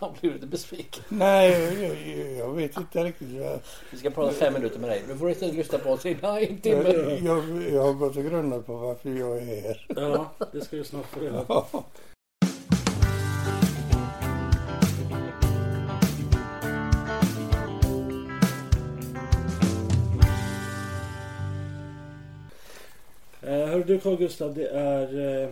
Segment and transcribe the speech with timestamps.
[0.06, 1.04] Han blir lite besviken.
[1.08, 1.50] Nej,
[1.82, 3.30] jag, jag vet inte riktigt.
[3.30, 3.60] Jag,
[3.90, 5.02] Vi ska prata fem minuter med dig.
[5.08, 6.82] Du får istället lyssna på oss i en timme.
[6.88, 9.86] jag, jag, jag har gått och grunnat på varför jag är här.
[9.88, 11.66] Ja, det ska du snart få reda på.
[11.72, 11.84] Ja.
[23.42, 25.50] Eh, hör du Carl Gustav, det är eh,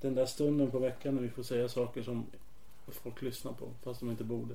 [0.00, 2.26] den där stunden på veckan när vi får säga saker som
[2.88, 4.54] folk lyssnar på fast de inte borde.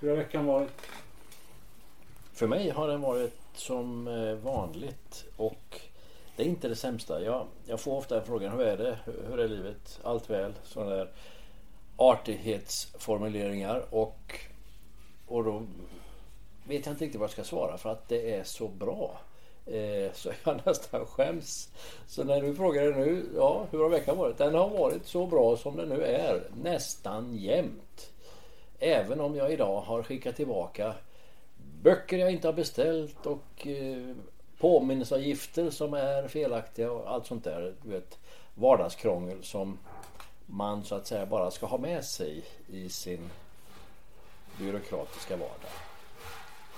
[0.00, 0.70] Hur har veckan varit?
[2.32, 5.80] För mig har den varit som eh, vanligt och
[6.36, 7.22] det är inte det sämsta.
[7.22, 8.98] Jag, jag får ofta frågan hur är det?
[9.04, 10.00] Hur, hur är livet?
[10.02, 10.54] Allt väl?
[10.64, 11.10] Sådana där
[11.96, 14.38] artighetsformuleringar och,
[15.26, 15.66] och då
[16.64, 19.20] vet jag inte riktigt vad jag ska svara för att det är så bra.
[19.66, 21.68] Eh, så jag nästan skäms.
[22.06, 24.38] Så när du frågar dig nu, ja hur har veckan varit?
[24.38, 26.42] Den har varit så bra som den nu är.
[26.62, 28.12] Nästan jämt.
[28.78, 30.94] Även om jag idag har skickat tillbaka
[31.82, 34.14] böcker jag inte har beställt och eh,
[34.58, 37.74] påminnelseavgifter som är felaktiga och allt sånt där.
[37.82, 38.18] Du vet,
[38.54, 39.78] vardagskrångel som
[40.46, 43.30] man så att säga bara ska ha med sig i sin
[44.58, 45.72] byråkratiska vardag.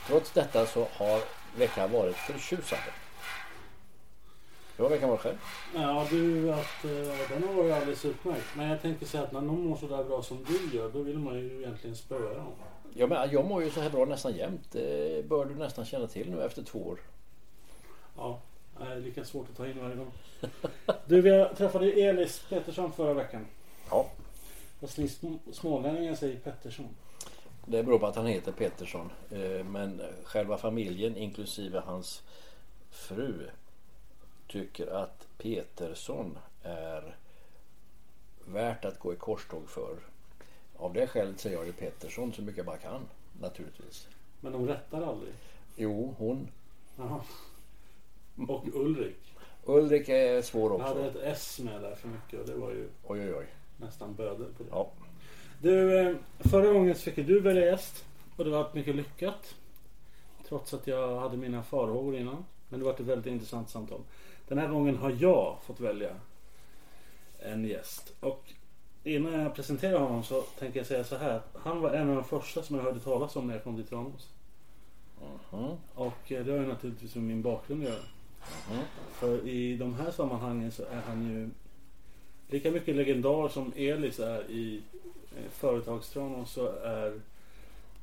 [0.07, 1.21] Trots detta så har
[1.59, 2.85] veckan varit förtjusande.
[4.77, 5.37] Hur har veckan varit själv?
[5.75, 8.47] Ja du, att, eh, den har varit alldeles utmärkt.
[8.57, 11.03] Men jag tänker säga att när någon mår så där bra som du gör, då
[11.03, 12.53] vill man ju egentligen spöa dem.
[12.95, 14.73] Ja, men jag mår ju så här bra nästan jämt.
[14.73, 16.99] Det bör du nästan känna till nu efter två år.
[18.17, 18.41] Ja,
[18.79, 20.11] det är lika svårt att ta in varje gång.
[21.07, 23.47] Du, vi träffade ju Elis Pettersson förra veckan.
[23.91, 24.07] Ja.
[24.81, 26.89] Fast ni sm- smålänningar säger Pettersson.
[27.67, 29.11] Det beror på att han heter Pettersson.
[29.31, 32.23] Eh, Men själva familjen inklusive hans
[32.91, 33.51] fru
[34.47, 37.17] tycker att Petersson är
[38.47, 39.97] värt att gå i korståg för.
[40.77, 43.01] Av det skälet säger jag ju Pettersson så mycket jag bara kan
[43.41, 44.09] naturligtvis.
[44.41, 45.33] Men de rättar aldrig.
[45.77, 46.49] Jo, hon.
[46.97, 47.21] Jaha.
[48.49, 49.17] Och Ulrik.
[49.65, 51.19] Ulrik är svår Jag hade också.
[51.23, 53.47] ett S med där för mycket och det var ju Oj, oj, oj.
[53.77, 54.69] nästan böder på det.
[54.71, 54.91] Ja.
[55.65, 58.05] Du, eh, förra gången fick du välja gäst
[58.37, 59.55] och det var mycket lyckat.
[60.49, 62.45] Trots att jag hade mina farhågor innan.
[62.69, 64.01] Men det var ett väldigt intressant samtal.
[64.49, 66.11] Den här gången har jag fått välja
[67.39, 68.13] en gäst.
[68.21, 68.53] Och
[69.05, 71.41] innan jag presenterar honom så tänker jag säga så här.
[71.55, 73.87] Han var en av de första som jag hörde talas om när jag kom till
[73.87, 74.29] Tranås.
[75.51, 75.77] Mhm.
[75.95, 78.05] Och eh, det har ju naturligtvis med min bakgrund att göra.
[79.13, 81.51] För i de här sammanhangen så är han ju
[82.49, 84.83] lika mycket legendar som Elis är i
[85.37, 87.21] eh, företagstranås så är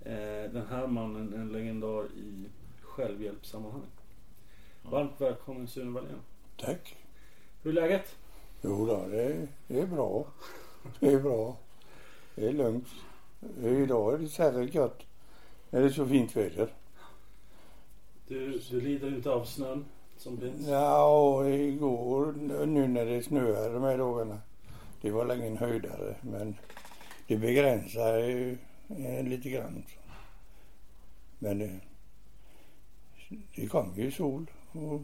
[0.01, 2.45] eh, den här mannen en legendar i
[2.81, 3.81] självhjälpssammanhang.
[4.81, 6.19] Varmt välkommen Sune Wallén.
[6.57, 6.95] Tack.
[7.63, 8.15] Hur är läget?
[8.61, 10.25] Jo då, det är, det är bra.
[10.99, 11.57] Det är bra.
[12.35, 12.87] Det är lugnt.
[13.63, 15.03] Idag är det särskilt gott
[15.69, 16.73] när det är så fint väder.
[18.27, 19.85] Du, du lider inte av snön
[20.17, 20.67] som finns?
[20.67, 22.33] Ja, igår
[22.65, 24.39] nu när det snöade de här dagarna.
[25.01, 26.55] Det var länge en höjdare men
[27.31, 28.57] det begränsar ju
[28.89, 29.83] eh, lite grann.
[31.39, 31.79] Men det,
[33.55, 34.45] det kommer ju sol.
[34.71, 35.01] Och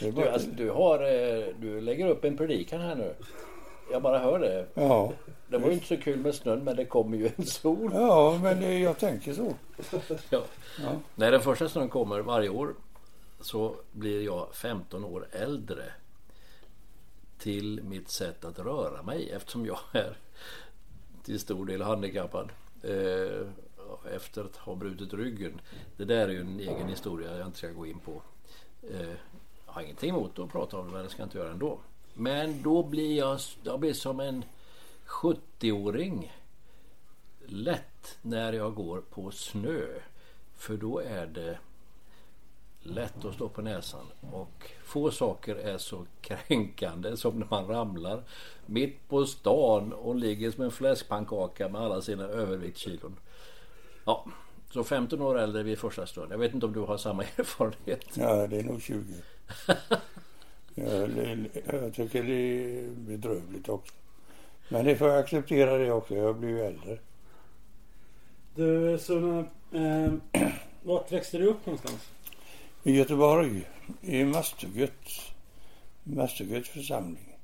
[0.14, 3.14] Du, alltså, du, har, eh, du lägger upp en predikan här nu.
[3.92, 4.66] Jag bara hör det.
[4.74, 5.12] ja,
[5.48, 7.90] Det var ju inte så kul med snön men det kommer ju en sol.
[7.94, 9.54] ja, men det, jag tänker så.
[10.30, 10.42] Ja.
[10.82, 10.92] Ja.
[11.14, 12.74] När den första snön kommer varje år
[13.40, 15.84] så blir jag 15 år äldre
[17.38, 20.16] till mitt sätt att röra mig eftersom jag är
[21.22, 22.52] till stor del handikappad
[22.82, 23.48] eh,
[24.14, 25.60] efter att ha brutit ryggen.
[25.96, 28.22] Det där är ju en egen historia jag inte ska gå in på.
[28.90, 29.14] Eh,
[29.66, 31.78] jag har ingenting emot att prata om det men det ska jag inte göra ändå.
[32.14, 34.44] Men då blir jag, jag blir som en
[35.06, 36.32] 70-åring
[37.46, 39.86] lätt när jag går på snö.
[40.56, 41.58] För då är det
[42.86, 44.06] lätt att stå på näsan.
[44.32, 48.22] Och få saker är så kränkande som när man ramlar
[48.66, 53.16] mitt på stan och ligger som en fläskpannkaka med alla sina överviktskilon.
[54.04, 54.24] Ja,
[54.70, 56.32] så 15 år äldre vid första stund.
[56.32, 58.04] Jag vet inte om du har samma erfarenhet?
[58.14, 59.14] Ja, det är nog 20.
[60.74, 63.94] jag, jag tycker det är bedrövligt också.
[64.68, 66.14] Men det får jag acceptera det också.
[66.14, 66.98] Jag blir ju äldre.
[68.54, 70.12] Du, så, eh,
[70.82, 72.10] vart växte du upp någonstans?
[72.86, 73.68] I Göteborg,
[74.02, 74.92] i Masthugget.
[76.02, 77.36] Masthugget församling.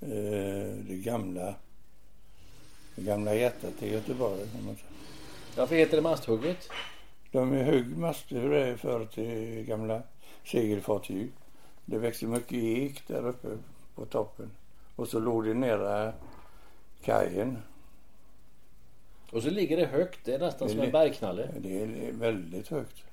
[0.00, 0.08] Eh,
[0.88, 1.54] det gamla
[2.94, 4.40] det gamla hjärtat i Göteborg.
[5.56, 6.68] Varför heter det Masthugget?
[7.30, 10.02] De högg master för till gamla
[10.44, 11.30] segelfartyg.
[11.84, 13.48] Det växte mycket ek där uppe
[13.94, 14.50] på toppen.
[14.96, 16.12] Och så låg det nära
[17.02, 17.58] kajen.
[19.30, 20.24] Och så ligger det högt.
[20.24, 21.48] Det är nästan det som en bergknalle.
[21.58, 23.03] Det är väldigt högt.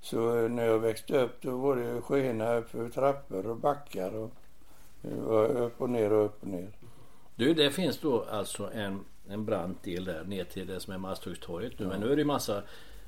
[0.00, 4.14] Så när jag växte upp då var det skena upp för trappor och backar.
[4.14, 4.30] Och,
[5.66, 6.70] upp och ner och upp och ner.
[7.34, 10.98] Du, det finns då alltså en, en brant del där ner till det som är
[10.98, 11.84] Masthuggstorget nu.
[11.84, 11.88] Ja.
[11.88, 12.62] Men nu är det massa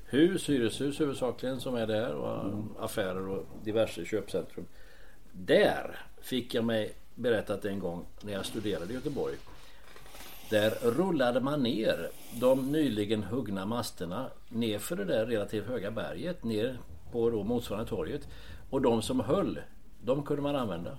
[0.05, 2.69] hus, hyreshus huvudsakligen som är där och mm.
[2.79, 4.65] affärer och diverse köpcentrum.
[5.31, 9.35] Där fick jag mig berättat en gång när jag studerade i Göteborg.
[10.51, 12.09] Där rullade man ner
[12.39, 16.79] de nyligen huggna masterna nerför det där relativt höga berget ner
[17.11, 18.27] på då motsvarande torget.
[18.69, 19.59] Och de som höll,
[20.03, 20.97] de kunde man använda.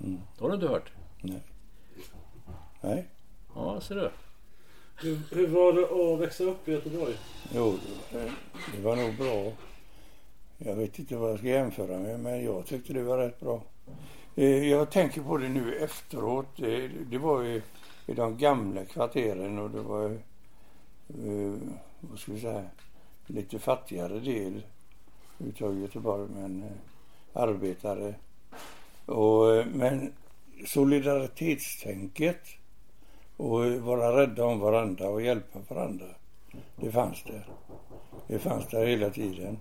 [0.00, 0.20] Mm.
[0.38, 0.92] Det har du inte hört?
[1.20, 1.42] Nej.
[2.80, 3.08] Nej.
[3.54, 4.10] Ja, ser du.
[5.02, 7.14] Hur, hur var det att växa upp i Göteborg?
[7.54, 7.78] Jo,
[8.76, 9.52] det var nog bra.
[10.58, 13.62] Jag vet inte vad jag ska jämföra med, men jag tyckte det var rätt bra.
[14.34, 16.46] Eh, jag tänker på det nu efteråt.
[16.56, 17.62] Det, det var ju
[18.06, 20.04] i de gamla kvarteren och det var
[21.08, 21.54] eh,
[22.00, 22.64] vad ska vi säga,
[23.26, 24.62] lite fattigare del
[25.38, 28.14] utav Göteborg, men eh, arbetare.
[29.06, 30.12] Och, eh, men
[30.66, 32.40] solidaritetstänket
[33.36, 36.06] och vara rädda om varandra och hjälpa varandra.
[36.76, 37.46] Det fanns där.
[38.26, 39.58] Det fanns där hela tiden.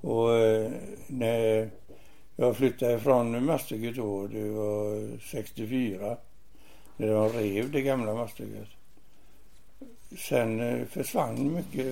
[0.00, 0.72] Och eh,
[1.06, 1.70] när
[2.36, 6.16] jag flyttade ifrån Masthugget då, det var 64,
[6.96, 8.68] när de rev det gamla Masthugget.
[10.18, 11.86] Sen eh, försvann mycket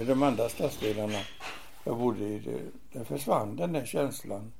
[0.00, 1.18] i de andra stadsdelarna
[1.84, 2.38] jag bodde i.
[2.38, 2.58] Det,
[2.98, 4.52] där försvann den där känslan.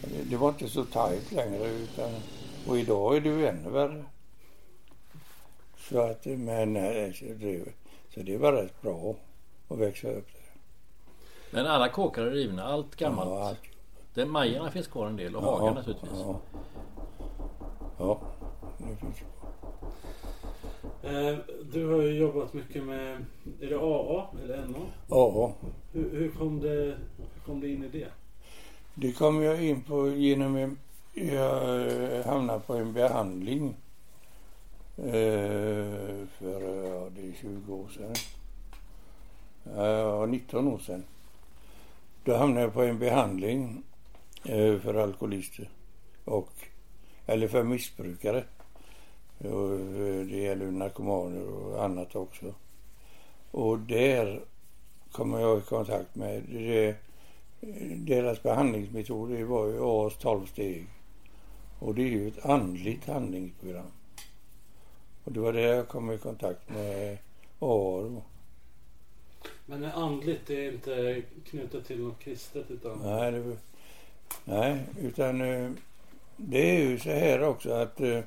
[0.00, 2.10] Det, det var inte så tajt längre utan,
[2.66, 4.04] och idag är det ju ännu värre.
[5.78, 7.12] Så att, men det,
[8.14, 9.14] så det var rätt bra
[9.68, 10.42] att växa upp där.
[11.50, 13.30] Men alla kåkar är rivna, allt gammalt?
[13.30, 13.58] Ja, allt.
[14.14, 16.10] Det, Majerna finns kvar en del och ja, Haga naturligtvis.
[16.12, 16.40] Ja,
[17.98, 18.20] ja.
[21.02, 21.38] Eh,
[21.72, 23.24] du har ju jobbat mycket med,
[23.60, 24.86] är det AA eller NA?
[25.08, 25.52] AA.
[25.92, 28.08] Hur, hur, kom det, hur kom det in i det?
[28.94, 30.78] Det kom jag in på genom en,
[31.14, 33.74] jag hamnade på en behandling
[34.98, 38.14] Eh, för ja, det är 20 år sedan.
[39.76, 41.04] Ja, 19 år sedan.
[42.24, 43.82] Då hamnade jag på en behandling
[44.44, 45.70] eh, för alkoholister
[46.24, 46.52] och
[47.26, 48.44] eller för missbrukare.
[49.38, 52.54] Och eh, det gäller narkomaner och annat också.
[53.50, 54.40] Och där
[55.12, 56.96] kommer jag i kontakt med det,
[57.96, 60.86] deras behandlingsmetoder var ju AS 12 steg.
[61.78, 63.90] Och det är ju ett andligt handlingsprogram.
[65.24, 67.18] Och det var det jag kom i kontakt med
[67.58, 68.22] Aro.
[69.66, 72.70] Men det andligt är inte knutet till något kristet?
[72.70, 72.98] Utan...
[73.02, 73.56] Nej, det,
[74.44, 75.70] nej, utan eh,
[76.36, 78.20] det är ju så här också att eh,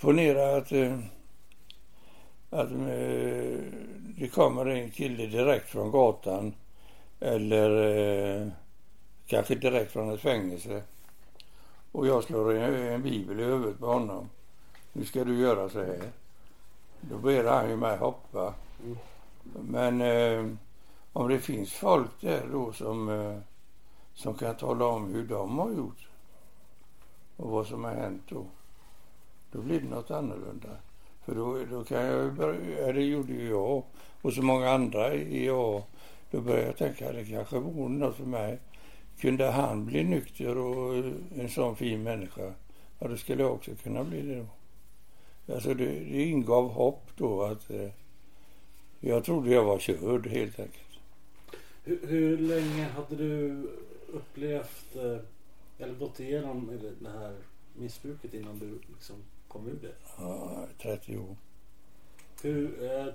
[0.00, 0.98] ponera att, eh,
[2.50, 3.58] att eh,
[4.18, 6.54] det kommer en kille direkt från gatan
[7.20, 7.70] eller
[8.40, 8.48] eh,
[9.26, 10.82] kanske direkt från ett fängelse
[11.92, 14.28] och jag slår en, en bibel i huvudet på honom
[14.92, 16.12] nu ska du göra så här.
[17.00, 18.54] Då ber han ju mig hoppa.
[19.54, 20.46] Men eh,
[21.12, 23.38] om det finns folk där då som, eh,
[24.14, 26.08] som kan tala om hur de har gjort
[27.36, 28.46] och vad som har hänt då.
[29.52, 30.68] Då blir det något annorlunda.
[31.24, 33.84] För då, då kan jag börja, det gjorde ju jag
[34.22, 35.82] och så många andra i jag.
[36.30, 38.58] Då började jag tänka att det kanske vore något för mig.
[39.20, 40.94] Kunde han bli nykter och
[41.36, 42.52] en sån fin människa,
[42.98, 44.46] ja då skulle jag också kunna bli det då.
[45.54, 47.88] Alltså det, det ingav hopp då att eh,
[49.00, 50.98] jag trodde jag var körd helt enkelt.
[51.84, 53.62] Hur, hur länge hade du
[54.12, 55.16] upplevt eh,
[55.82, 57.36] eller gått igenom det här
[57.74, 59.16] missbruket innan du liksom
[59.48, 59.94] kom ur det?
[60.18, 61.36] Ja, 30 år.
[62.42, 63.14] Hur, eh,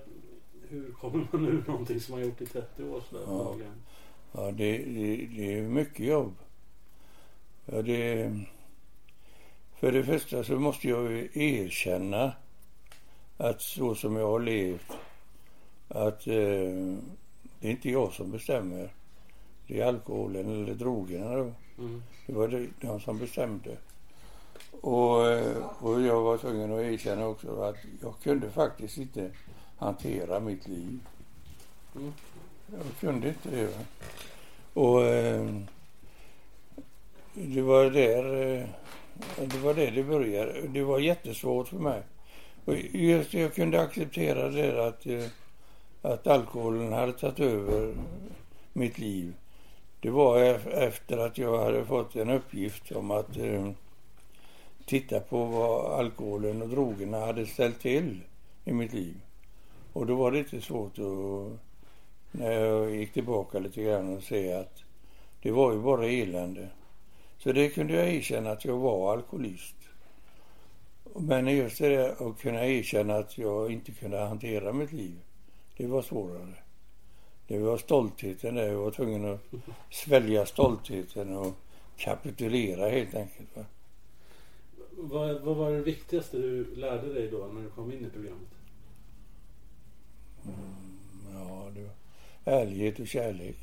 [0.69, 3.01] hur kommer man ur någonting som man gjort i 30 år?
[3.09, 3.55] Sådär, ja.
[4.31, 6.35] Ja, det, det, det är mycket jobb.
[7.65, 8.33] Ja, det,
[9.75, 12.33] för det första så måste jag ju erkänna
[13.37, 14.91] att så som jag har levt,
[15.87, 16.95] att eh,
[17.59, 18.93] det är inte jag som bestämmer.
[19.67, 21.51] Det är alkoholen eller drogerna då.
[21.77, 22.03] Mm.
[22.25, 23.77] Det var det, de som bestämde.
[24.81, 29.31] Och, eh, och jag var tvungen att erkänna också att jag kunde faktiskt inte
[29.77, 30.99] hantera mitt liv.
[31.95, 32.13] Mm.
[32.71, 33.65] Jag kunde inte det.
[33.65, 33.83] Va?
[34.73, 35.49] Och eh,
[37.33, 38.67] det var där eh,
[39.35, 40.67] det var det det började.
[40.67, 42.01] Det var jättesvårt för mig.
[42.65, 45.25] Och just jag kunde acceptera det att, eh,
[46.01, 47.95] att alkoholen hade tagit över
[48.73, 49.33] mitt liv.
[49.99, 50.39] Det var
[50.73, 53.71] efter att jag hade fått en uppgift om att eh,
[54.85, 58.21] titta på vad alkoholen och drogerna hade ställt till
[58.65, 59.15] i mitt liv.
[59.93, 61.59] Och då var det inte svårt att,
[62.31, 64.83] när jag gick tillbaka lite grann och se att
[65.41, 66.69] det var ju bara elände.
[67.37, 69.75] Så det kunde jag erkänna att jag var alkoholist.
[71.15, 75.19] Men just det där att kunna erkänna att jag inte kunde hantera mitt liv,
[75.77, 76.66] det var svårare.
[77.47, 78.67] Det var stoltheten där.
[78.67, 79.41] Jag var tvungen att
[79.91, 81.53] svälja stoltheten och
[81.97, 83.57] kapitulera helt enkelt.
[83.57, 83.65] Va?
[84.97, 88.49] Vad, vad var det viktigaste du lärde dig då när du kom in i programmet?
[91.33, 91.91] Ja, det var
[92.53, 93.57] ärlighet och kärlek.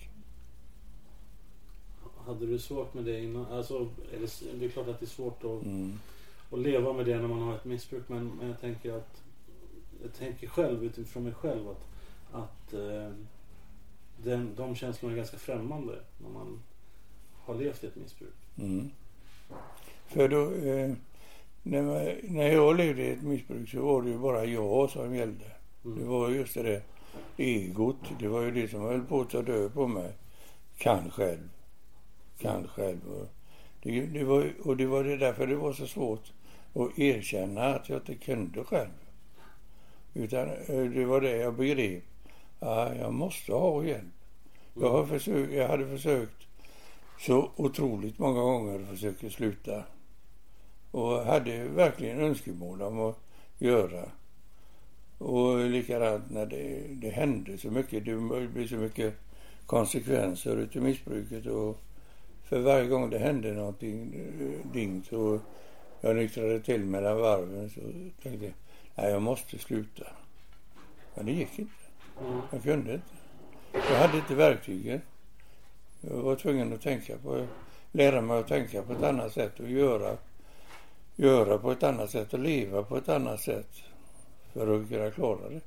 [2.27, 3.47] Hade du svårt med det innan?
[3.47, 5.99] Alltså, är det, det är klart att det är svårt att, Mm.
[6.51, 8.09] att leva med det när man har ett missbruk.
[8.09, 9.23] Men, men jag tänker att
[10.03, 11.85] jag tänker själv utifrån mig själv att,
[12.33, 13.11] att eh,
[14.25, 16.63] den, de känslorna är ganska främmande när man
[17.45, 18.35] har levt i ett missbruk.
[18.59, 18.91] Mm.
[20.07, 20.93] För då, eh,
[21.63, 25.45] när, när jag levde i ett missbruk så var det ju bara jag som gällde.
[25.85, 25.99] Mm.
[25.99, 26.83] Det var just det där
[27.37, 27.97] egot.
[28.19, 30.13] Det var ju det som höll på att ta död på mig.
[30.79, 31.49] Kan själv.
[32.39, 33.01] Kan själv.
[33.09, 33.29] Och
[33.83, 36.33] det, det var, och det var det därför det var så svårt
[36.75, 38.91] att erkänna att jag inte kunde själv.
[40.15, 42.03] Utan eh, det var det jag begrep.
[42.61, 44.14] Ja, jag måste ha hjälp.
[44.75, 46.47] Jag, har försökt, jag hade försökt
[47.19, 49.83] så otroligt många gånger att försöka sluta.
[50.91, 53.19] Och hade verkligen önskemål om att
[53.59, 54.05] göra.
[55.19, 58.05] Och likadant när det, det hände så mycket.
[58.05, 58.17] Det
[58.49, 59.15] blev så mycket
[59.67, 61.47] konsekvenser utav missbruket.
[61.47, 61.79] Och
[62.45, 65.41] för varje gång det hände någonting eh, ding så
[66.01, 67.81] jag nyktrade till mellan varven så
[68.23, 68.55] tänkte jag,
[68.95, 70.07] nej jag måste sluta.
[71.15, 71.73] Men det gick inte.
[72.51, 73.14] Jag kunde inte.
[73.75, 75.01] Jag hade inte verktygen.
[76.01, 77.47] Jag var tvungen att tänka på,
[77.93, 80.17] lära mig att tänka på ett annat sätt och göra,
[81.17, 83.69] göra på ett annat sätt och leva på ett annat sätt
[84.53, 85.61] för att kunna klara det.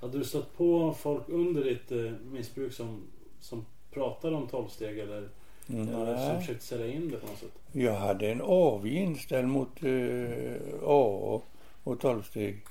[0.00, 3.02] Hade du stött på folk under ditt eh, missbruk som,
[3.40, 5.28] som pratade om tolvsteg eller,
[5.66, 6.40] eller som Nej.
[6.40, 7.58] försökte sälja in det på något sätt?
[7.72, 11.40] Jag hade en avig inställning mot eh, AA
[11.84, 12.64] och tolvsteg.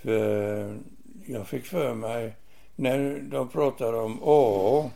[0.00, 0.78] För
[1.26, 2.36] jag fick för mig,
[2.76, 4.90] när de pratade om AA,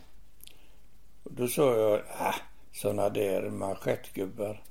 [1.24, 2.34] då sa jag, ah,
[2.72, 4.62] såna där manschettgubbar.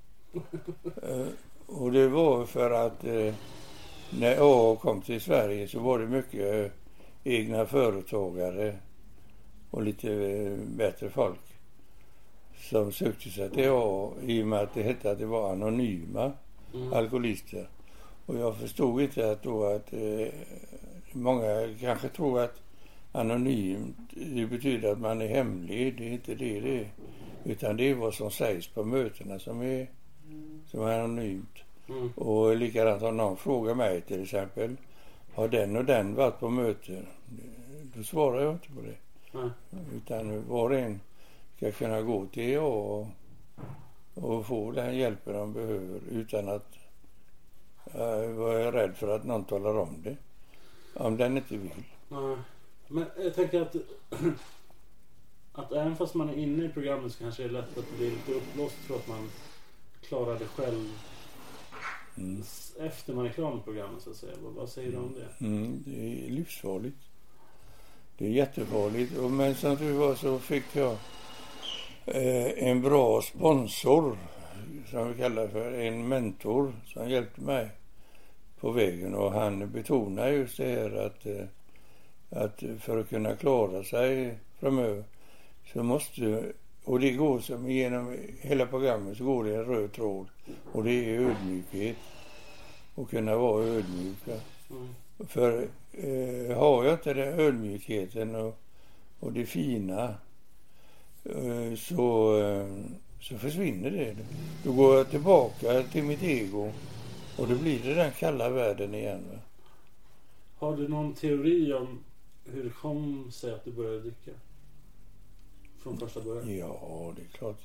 [1.04, 1.26] eh,
[1.68, 3.34] och det var för att eh,
[4.20, 6.72] när AA kom till Sverige så var det mycket eh,
[7.24, 8.76] egna företagare
[9.72, 11.40] och lite eh, bättre folk
[12.58, 16.32] som sökte sig till AA i och med att det hette att det var anonyma
[16.74, 16.94] Mm.
[16.94, 17.70] alkoholister.
[18.26, 20.28] Och jag förstod inte att då att eh,
[21.14, 22.62] många kanske tror att
[23.12, 25.98] anonymt det betyder att man är hemlig.
[25.98, 26.90] Det är inte det det är.
[27.44, 29.88] Utan det är vad som sägs på mötena som är,
[30.68, 31.58] som är anonymt.
[31.90, 32.10] Mm.
[32.16, 34.76] Och likadant om någon frågar mig till exempel.
[35.34, 37.06] Har den och den varit på möten?
[37.96, 38.96] Då svarar jag inte på det.
[39.32, 39.50] Nej.
[39.96, 41.00] Utan var och en
[41.56, 43.08] ska kunna gå till AA och,
[44.14, 46.78] och få den hjälpen de behöver utan att
[47.96, 50.18] uh, vara rädd för att någon talar om det.
[50.94, 51.84] Om den inte vill.
[52.08, 52.38] Nej.
[52.92, 53.76] Men jag tänker att,
[55.54, 58.10] att även fast man är inne i programmet så kanske det är lätt att bli
[58.10, 59.30] lite uppblåst för att man
[60.02, 60.90] klarar det själv
[62.18, 62.44] Mm.
[62.80, 64.34] efter man är klar med programmet så att säga.
[64.42, 65.46] Vad, säger du om det?
[65.46, 66.98] Mm, det är livsfarligt.
[68.18, 69.18] Det är jättefarligt.
[69.18, 70.92] Och Men som tur var så fick jag
[72.06, 74.18] eh, en bra sponsor
[74.92, 77.70] som vi kallar för en mentor som hjälpte mig
[78.60, 79.16] på vägen.
[79.16, 81.46] Och han betonar just det här att, eh,
[82.30, 85.04] att för att kunna klara sig framöver
[85.74, 90.28] så måste och det går som genom hela programmet så går det en röd tråd
[90.72, 91.98] och det är ödmjukhet.
[92.96, 94.28] Och kunna vara ödmjuk.
[94.28, 94.34] va.
[94.70, 94.96] Mm.
[95.28, 98.60] För eh, har jag inte den ödmjukheten och,
[99.20, 100.16] och det fina
[101.24, 102.68] eh, så, eh,
[103.22, 104.16] så försvinner det.
[104.64, 106.72] Då går jag tillbaka till mitt ego
[107.38, 109.24] och då blir det den kalla världen igen.
[109.32, 109.40] Va?
[110.58, 112.00] Har du någon teori om
[112.54, 114.32] hur det kom sig att du började dricka?
[115.80, 116.58] Från första början?
[116.58, 117.60] Ja, det är klart.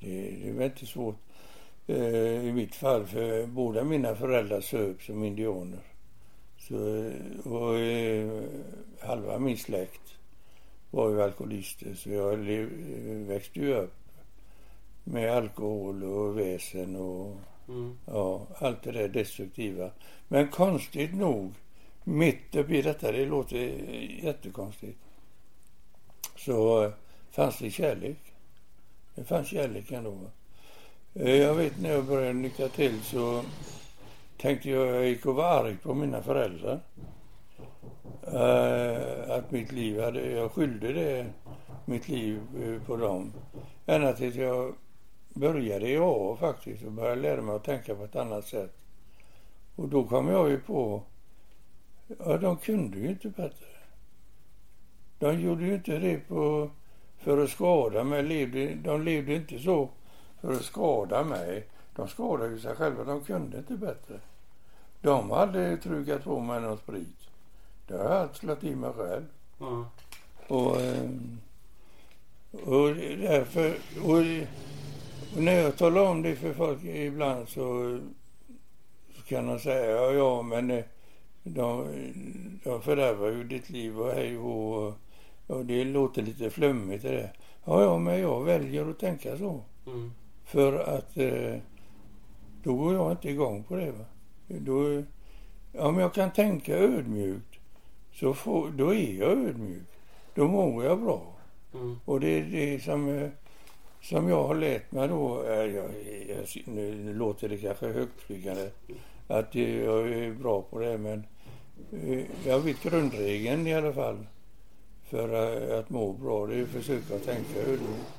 [0.00, 1.16] Det, det är väldigt svårt.
[1.86, 5.80] Eh, I mitt fall, för båda mina föräldrar söp som indianer.
[6.58, 6.76] Så,
[7.44, 8.42] och eh,
[9.00, 10.14] halva min släkt
[10.90, 12.68] var ju alkoholister så jag lev,
[13.26, 13.94] växte ju upp
[15.04, 17.36] med alkohol och väsen och
[17.68, 17.96] Mm.
[18.06, 19.90] ja, allt det där destruktiva.
[20.28, 21.52] Men konstigt nog,
[22.04, 23.56] mitt uppe i detta, det låter
[24.24, 24.98] jättekonstigt,
[26.36, 26.90] så eh,
[27.30, 28.18] fanns det kärlek.
[29.14, 30.18] Det fanns kärlek ändå.
[31.14, 33.42] Eh, Jag vet när jag började nyktra till så
[34.38, 36.80] tänkte jag, jag gick och var arg på mina föräldrar.
[38.22, 41.26] Eh, att mitt liv hade, jag skyllde det,
[41.84, 43.32] mitt liv eh, på dem.
[43.86, 44.74] Ända tills jag
[45.34, 48.72] började i AA faktiskt och började lära mig att tänka på ett annat sätt.
[49.76, 51.02] Och då kom jag ju på,
[52.18, 53.66] ja de kunde ju inte bättre.
[55.18, 56.70] De gjorde ju inte det på,
[57.18, 58.22] för att skada mig.
[58.22, 59.88] Levde, de levde inte så
[60.40, 61.66] för att skada mig.
[61.96, 63.04] De skadade ju sig själva.
[63.04, 64.20] De kunde inte bättre.
[65.00, 67.28] De hade trugat på mig någon sprit.
[67.86, 69.24] Det har jag slagit i mig själv.
[69.58, 69.84] Ja.
[70.48, 71.10] Och, eh,
[72.64, 73.74] och därför...
[74.04, 74.16] Och,
[75.36, 77.98] och när jag talar om det för folk ibland så,
[79.16, 80.84] så kan de säga ja, ja men eh,
[81.42, 81.86] de,
[82.64, 84.94] de fördärvar ju ditt liv och hej och,
[85.46, 87.32] och, det låter lite flummigt det där.
[87.64, 89.60] Ja, ja, men jag väljer att tänka så.
[89.86, 90.12] Mm.
[90.44, 91.56] För att eh,
[92.62, 93.92] då går jag inte igång på det.
[93.92, 94.04] Va?
[94.46, 95.02] Då,
[95.78, 97.58] om jag kan tänka ödmjukt
[98.12, 99.88] så får, då är jag ödmjuk.
[100.34, 101.22] Då mår jag bra.
[101.74, 102.00] Mm.
[102.04, 103.28] Och det är det som, eh,
[104.02, 105.44] som jag har lärt mig då.
[105.46, 105.88] Jag, jag,
[106.64, 108.70] nu, låter det kanske högtflygande
[109.28, 111.24] att jag är bra på det men
[112.44, 114.26] jag vet grundregeln i alla fall
[115.04, 115.28] för
[115.72, 116.46] eh, att må bra.
[116.46, 118.12] Det är att försöka tänka ödmjukt.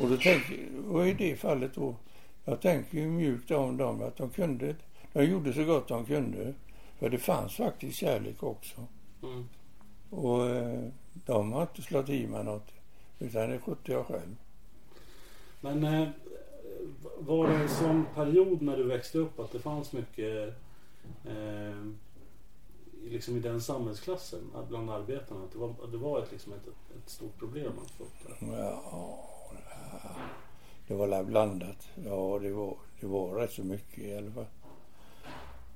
[0.00, 1.94] Och, då tänker, och i det fallet då,
[2.44, 4.74] jag tänker ju mjukt om dem att de kunde,
[5.12, 6.54] de gjorde så gott de kunde.
[6.98, 8.86] För det fanns faktiskt kärlek också.
[9.22, 9.48] Mm.
[10.10, 10.84] Och eh,
[11.26, 12.68] de har inte slagit i mig något.
[13.18, 14.36] Utan det skötte jag själv.
[15.60, 16.08] Men eh,
[17.18, 20.54] var det en sån period när du växte upp att det fanns mycket
[21.24, 21.86] eh,
[23.04, 25.44] liksom i den samhällsklassen bland arbetarna?
[25.44, 28.40] Att det var, att det var ett, liksom ett, ett stort problem att få upp
[28.40, 28.46] det?
[28.46, 29.24] Ja,
[30.86, 31.88] det var la blandat.
[32.04, 34.46] Ja, det var, det var rätt så mycket i alla fall.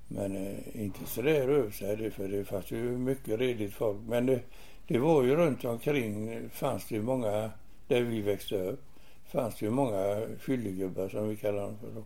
[0.08, 3.98] Men eh, inte så där över sig för det fanns ju mycket redigt folk.
[4.06, 4.40] Men det,
[4.86, 7.50] det var ju runt omkring fanns det ju många,
[7.88, 8.82] där vi växte upp,
[9.26, 12.04] fanns det ju många fyllegubbar som vi kallar dem för då.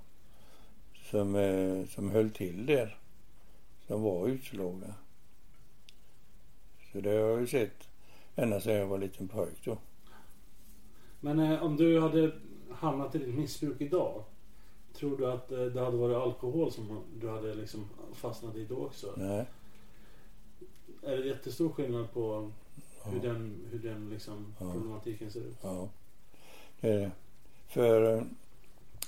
[1.10, 2.98] Som, eh, som höll till där.
[3.86, 4.94] Som var utslagna.
[6.92, 7.88] Så det har jag ju sett
[8.36, 9.78] ända sedan jag var liten pojk då.
[11.20, 12.32] Men eh, om du hade
[12.72, 14.24] hamnat i ditt missbruk idag.
[14.94, 18.76] Tror du att eh, det hade varit alkohol som du hade liksom fastnat i då
[18.76, 19.14] också?
[19.16, 19.44] Nej.
[21.02, 22.50] Är det jättestor skillnad på
[23.04, 23.22] hur Ja.
[23.32, 24.72] den, hur den liksom Ja.
[24.72, 25.56] problematiken ser ut?
[25.62, 25.88] Ja,
[26.80, 27.10] det är det.
[27.68, 28.22] För eh,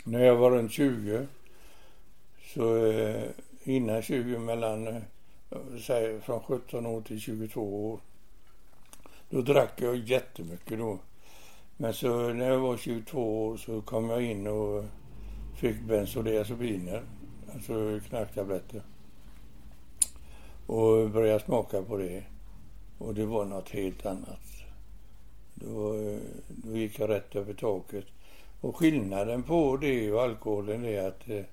[0.05, 1.27] när jag var runt 20
[2.55, 3.31] så eh,
[3.63, 5.03] innan 20 mellan eh,
[5.87, 8.01] säg från 17 år till 22 år.
[9.31, 10.99] Då drack jag jättemycket då.
[11.77, 14.85] Men så när jag var 22 år så kom jag in och
[15.57, 17.03] fick bensodiazepiner,
[17.55, 18.83] alltså knarktabletter.
[20.67, 22.25] Och började smaka på det.
[22.99, 24.41] Och det var något helt annat.
[25.55, 25.95] Då,
[26.47, 28.07] då gick jag rätt över taket.
[28.61, 31.45] Och skillnaden på det och alkoholen är att eh,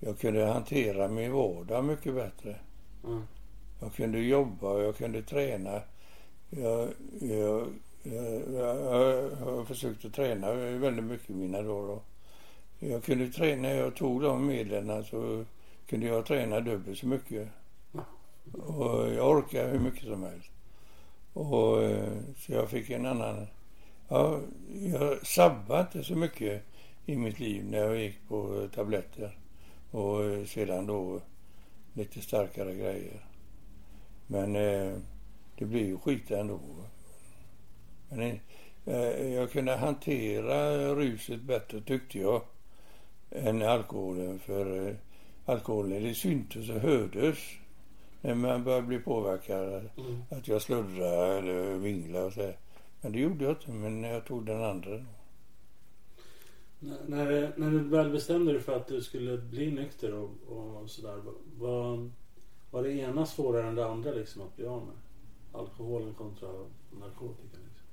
[0.00, 2.56] jag kunde hantera min vardag mycket bättre.
[3.04, 3.22] Mm.
[3.80, 5.82] Jag kunde jobba och jag kunde träna.
[6.50, 6.88] Jag,
[7.20, 7.66] jag,
[8.02, 11.88] jag, jag, jag har försökt att träna väldigt mycket i mina dagar.
[11.88, 12.02] då.
[12.78, 15.44] Jag kunde träna, när jag tog de medlen så
[15.86, 17.48] kunde jag träna dubbelt så mycket.
[18.52, 20.50] Och jag orkade hur mycket som helst.
[21.32, 23.46] Och, eh, så jag fick en annan...
[24.08, 24.40] Ja,
[24.72, 26.62] jag sabbade inte så mycket
[27.06, 29.38] i mitt liv när jag gick på tabletter.
[29.90, 31.20] Och eh, sedan då
[31.94, 33.26] lite starkare grejer.
[34.26, 34.98] Men eh,
[35.58, 36.60] det blev ju skit ändå.
[38.08, 38.40] Men
[38.86, 42.42] eh, jag kunde hantera ruset bättre tyckte jag
[43.30, 44.38] än alkoholen.
[44.38, 44.94] För eh,
[45.44, 47.38] alkoholen det syntes och hördes
[48.20, 49.88] när man började bli påverkad.
[49.96, 50.22] Mm.
[50.30, 52.52] Att jag sluddrade eller vinglade och så.
[53.00, 55.04] Men det gjorde jag inte, men jag tog den andra.
[56.82, 61.22] När, när, du väl bestämde dig för att du skulle bli nykter och, och sådär.
[61.58, 62.10] Var,
[62.70, 64.96] var det ena svårare än det andra liksom att bli av med?
[65.52, 66.48] Alkoholen kontra
[66.90, 67.58] narkotika?
[67.64, 67.86] Liksom.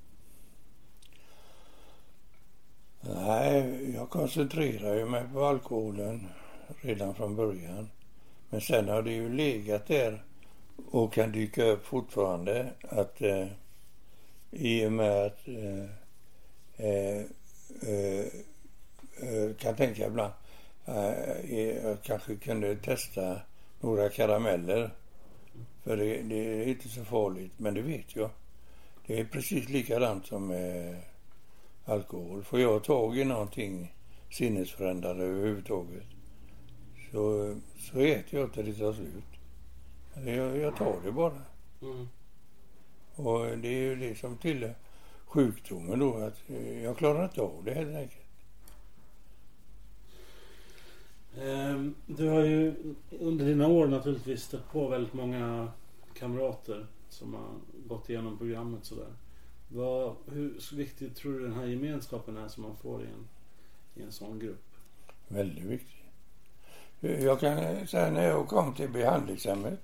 [3.15, 6.27] Nej, jag koncentrerade mig på alkoholen
[6.81, 7.89] redan från början.
[8.49, 10.23] Men sen har det ju legat där
[10.91, 13.47] och kan dyka upp fortfarande att eh,
[14.51, 15.83] i och med att eh,
[16.87, 17.25] eh,
[17.81, 18.25] eh
[19.57, 20.33] kan tänka ibland
[20.85, 21.53] eh,
[21.85, 23.41] jag kanske kunde testa
[23.79, 24.91] några karameller.
[25.83, 28.29] För det, det, är inte så farligt, men det vet jag.
[29.05, 30.95] Det är precis likadant som med
[31.85, 32.43] alkohol.
[32.43, 33.93] Får jag tag i någonting
[34.29, 36.03] sinnesförändrande överhuvudtaget
[37.11, 39.23] så, så äter jag till det tar slut.
[40.25, 41.41] Jag, jag tar det bara.
[41.81, 42.07] Mm.
[43.15, 44.75] Och det är ju det som tillhör
[45.25, 46.39] sjukdomen då, att
[46.83, 48.26] jag klarar inte av det helt enkelt.
[51.41, 52.73] Ehm, du har ju
[53.09, 55.71] under dina år naturligtvis stött på väldigt många
[56.13, 57.49] kamrater som har
[57.87, 59.13] gått igenom programmet sådär.
[59.67, 63.27] Vad, hur viktig tror du den här gemenskapen är som man får i en,
[63.95, 64.65] i en sån grupp?
[65.27, 66.03] Väldigt viktig.
[66.99, 69.79] Jag kan säga när jag kom till behandlingshemmet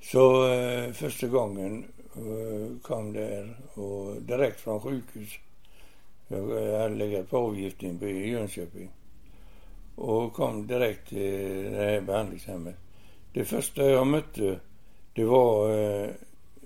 [0.00, 1.84] så eh, första gången
[2.16, 5.28] eh, kom där och direkt från sjukhus.
[6.28, 8.90] Jag eh, hade legat på avgiftning i Jönköping
[9.96, 12.76] och kom direkt till det här behandlingshemmet.
[13.32, 14.60] Det första jag mötte
[15.12, 16.10] det var eh,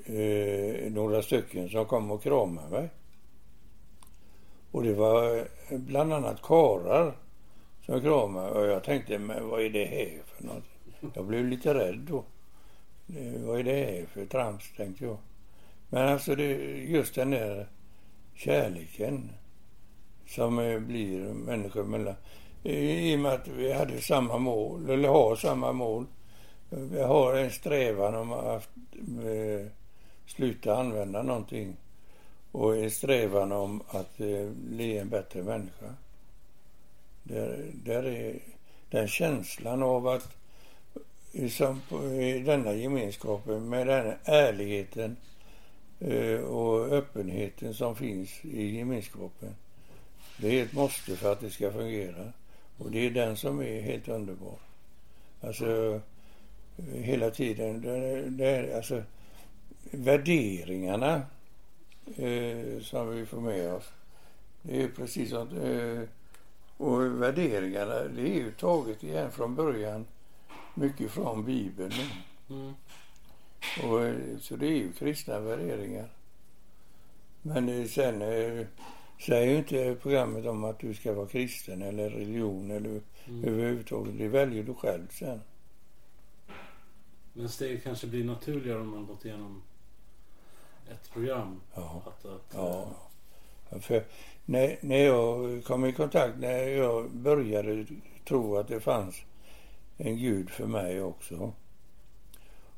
[0.04, 2.88] eh, några stycken som kom och kramade mig.
[4.70, 7.14] Och det var eh, bland annat karar
[7.86, 10.64] som kramade och jag tänkte, men vad är det här för något?
[11.14, 12.24] Jag blev lite rädd då.
[13.16, 15.16] Eh, vad är det här för trams, tänkte jag.
[15.88, 17.68] Men alltså det, just den där
[18.34, 19.30] kärleken
[20.26, 22.14] som eh, blir människor mellan.
[22.62, 26.06] I och med att vi hade samma mål, eller har samma mål.
[26.68, 28.68] Vi har en strävan om att
[29.24, 29.66] eh,
[30.26, 31.76] sluta använda någonting
[32.52, 35.94] och en strävan om att eh, bli en bättre människa.
[37.22, 38.38] Där, där är
[38.90, 40.36] den känslan av att
[41.50, 41.80] som
[42.20, 45.16] i denna gemenskapen med den ärligheten
[46.00, 49.54] eh, och öppenheten som finns i gemenskapen.
[50.36, 52.32] Det är ett måste för att det ska fungera.
[52.80, 54.58] Och det är den som är helt underbar.
[55.40, 56.00] Alltså
[56.92, 57.80] hela tiden.
[57.80, 59.02] Det, det, alltså,
[59.90, 61.22] värderingarna
[62.16, 63.92] eh, som vi får med oss.
[64.62, 65.52] Det är precis sånt.
[65.52, 66.02] Eh,
[66.76, 70.06] och värderingarna, det är ju taget igen från början
[70.74, 71.92] mycket från Bibeln.
[72.50, 72.74] Mm.
[73.84, 76.08] Och, eh, så det är ju kristna värderingar.
[77.42, 78.66] Men eh, sen eh,
[79.20, 83.44] säger ju inte programmet om att du ska vara kristen eller religion eller mm.
[83.44, 84.18] överhuvudtaget.
[84.18, 85.40] Det väljer du själv sen.
[87.32, 89.62] Men steget kanske blir naturligare om man gått igenom
[90.90, 91.60] ett program.
[91.74, 92.02] Ja.
[92.06, 92.88] Att, att, ja.
[93.80, 94.04] För
[94.44, 97.86] när, när jag kom i kontakt, när jag började
[98.28, 99.16] tro att det fanns
[99.96, 101.52] en gud för mig också.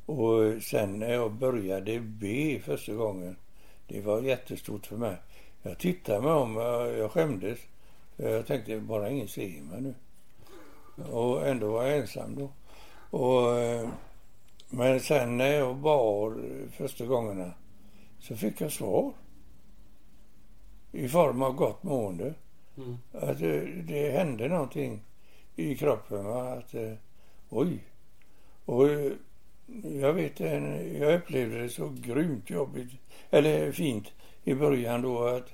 [0.06, 3.36] Och sen när jag började be första gången,
[3.86, 5.16] det var jättestort för mig.
[5.62, 6.56] Jag tittade mig om,
[6.98, 7.58] jag skämdes.
[8.16, 9.94] Jag tänkte bara ingen ser mig nu.
[11.04, 12.50] Och ändå var jag ensam då.
[13.18, 13.54] Och,
[14.68, 16.36] men sen när jag bar
[16.70, 17.52] första gångerna
[18.18, 19.12] så fick jag svar.
[20.92, 22.34] I form av gott mående.
[22.76, 22.98] Mm.
[23.12, 25.02] Att det, det hände någonting
[25.56, 26.24] i kroppen.
[26.24, 26.52] Va?
[26.52, 26.92] Att, eh,
[27.48, 27.84] oj.
[28.64, 28.88] Och
[30.00, 30.40] jag vet,
[31.00, 32.92] jag upplevde det så grymt jobbigt,
[33.30, 34.12] eller fint
[34.44, 35.48] i början då att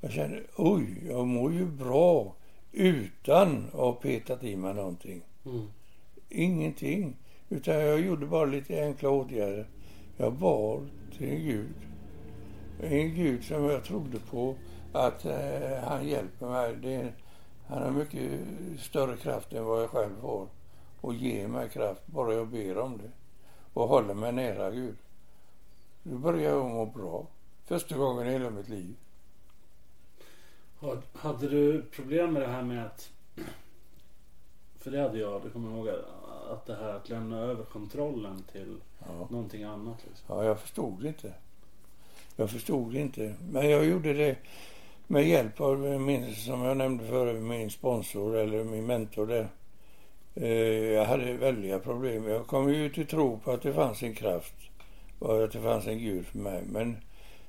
[0.00, 2.34] jag kände, oj, jag mår ju bra
[2.72, 5.22] utan att ha petat i mig någonting.
[5.44, 5.66] Mm.
[6.28, 7.16] Ingenting.
[7.48, 9.66] Utan jag gjorde bara lite enkla åtgärder.
[10.16, 11.74] Jag bad till en Gud.
[12.82, 14.54] En Gud som jag trodde på
[14.92, 16.76] att eh, han hjälper mig.
[16.76, 17.12] Det,
[17.66, 18.30] han har mycket
[18.78, 20.46] större kraft än vad jag själv har.
[21.00, 23.10] Och ger mig kraft bara jag ber om det.
[23.72, 24.96] Och håller mig nära Gud.
[26.02, 27.26] Då börjar jag må bra.
[27.66, 28.94] Första gången i hela mitt liv.
[31.12, 33.10] Hade du problem med det här med att...
[34.78, 35.88] För det hade jag, det kommer jag ihåg.
[36.50, 39.26] Att det här att lämna över kontrollen till ja.
[39.30, 40.04] någonting annat.
[40.08, 40.36] Liksom.
[40.36, 41.32] Ja, jag förstod det inte.
[42.36, 43.34] Jag förstod det inte.
[43.50, 44.36] Men jag gjorde det
[45.06, 49.48] med hjälp av min, som jag nämnde förut, min sponsor eller min mentor där.
[50.34, 50.48] Eh,
[50.92, 52.28] jag hade väldiga problem.
[52.28, 54.54] Jag kom ju till tro på att det fanns en kraft
[55.18, 56.62] och att det fanns en gud för mig.
[56.66, 56.96] Men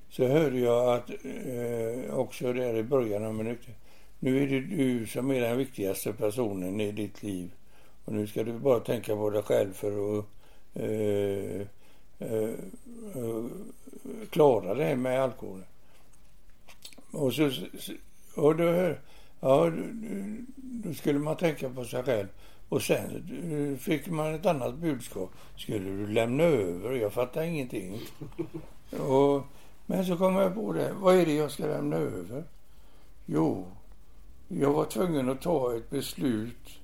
[0.09, 3.73] så hörde jag att eh, också där i början av minuten.
[4.19, 7.51] Nu är det du som är den viktigaste personen i ditt liv.
[8.05, 10.25] Och nu ska du bara tänka på dig själv för att
[10.73, 11.61] eh,
[12.19, 12.49] eh,
[13.15, 13.45] eh
[14.29, 15.65] klara det med alkoholen.
[17.11, 17.51] Och, så,
[18.35, 18.95] och då,
[19.39, 19.71] ja,
[20.55, 22.27] då skulle man tänka på sig själv.
[22.69, 25.29] Och sen eh, fick man ett annat budskap.
[25.55, 26.95] Skulle du lämna över?
[26.95, 27.99] Jag fattar ingenting.
[28.91, 29.43] Och,
[29.89, 30.93] men så kom jag på det.
[30.93, 32.43] Vad är det jag ska lämna över?
[33.25, 33.67] Jo,
[34.47, 36.79] jag var tvungen att ta ett beslut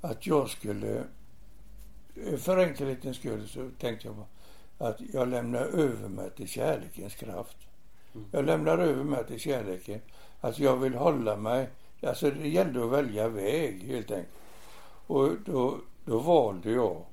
[0.00, 1.04] att jag skulle,
[2.38, 4.16] för enkelhetens skull så tänkte jag
[4.78, 7.56] att jag lämnar över mig till kärlekens kraft.
[8.30, 10.00] Jag lämnar över mig till kärleken.
[10.40, 11.68] Att jag vill hålla mig,
[12.02, 14.34] alltså det gällde att välja väg helt enkelt.
[15.06, 17.04] Och då, då valde jag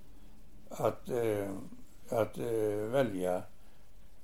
[0.70, 1.50] att, eh,
[2.10, 3.44] att eh, välja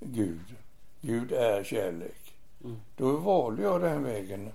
[0.00, 0.56] Gud.
[1.02, 2.34] Gud är kärlek.
[2.64, 2.76] Mm.
[2.96, 4.50] Då valde jag den vägen.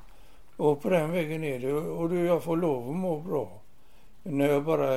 [0.58, 1.74] Och på den vägen är det.
[1.74, 3.62] Och då jag får lov att må bra.
[4.24, 4.94] När jag bara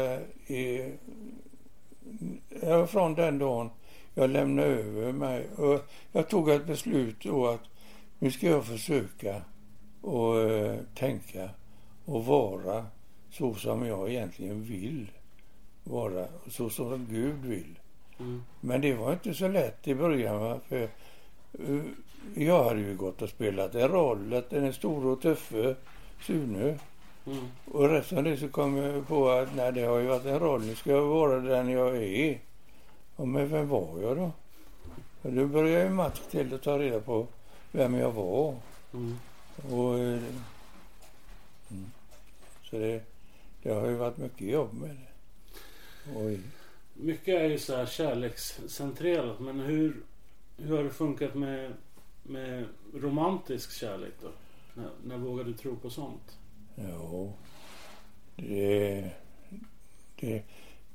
[0.47, 0.93] är...
[2.87, 3.71] Från den dagen
[4.15, 5.47] jag lämnade över mig.
[5.57, 5.81] Och
[6.13, 7.61] jag tog ett beslut då att
[8.19, 9.43] nu ska jag försöka
[10.01, 11.51] och uh, tänka
[12.05, 12.87] och vara
[13.31, 15.11] så som jag egentligen vill
[15.85, 16.27] vara.
[16.49, 17.79] Så som Gud vill.
[18.19, 18.43] Mm.
[18.61, 20.61] Men det var inte så lätt i början.
[20.69, 20.89] För,
[22.35, 25.77] jag hade ju gått och spelat en roll, att den är stor och tuffe
[26.27, 26.79] Sune.
[27.27, 27.49] Mm.
[27.65, 30.39] Och resten av det så kom jag på att nej, det har ju varit en
[30.39, 30.63] roll.
[30.63, 32.41] Nu ska jag vara den jag är.
[33.17, 34.33] Och men vem var jag då?
[35.23, 37.27] Och då började ju Mats till att ta reda på
[37.73, 38.57] vem jag var.
[38.93, 39.19] Mm.
[39.71, 40.23] Och, eh,
[41.71, 41.91] mm.
[42.63, 43.03] Så det,
[43.63, 45.11] det har ju varit mycket jobb med det.
[46.17, 46.41] Oj.
[46.95, 49.97] Mycket är ju så här kärlekscentrerat men hur,
[50.61, 51.73] hur har det funkat med,
[52.23, 54.29] med romantisk kärlek då?
[54.75, 56.39] När, när vågar du tro på sånt?
[56.75, 57.33] Ja,
[58.37, 59.11] det,
[60.21, 60.43] det,